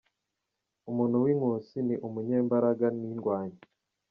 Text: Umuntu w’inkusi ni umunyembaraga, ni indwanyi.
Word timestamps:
Umuntu 0.89 1.15
w’inkusi 1.23 1.77
ni 1.87 1.95
umunyembaraga, 2.07 2.85
ni 2.97 3.05
indwanyi. 3.13 3.59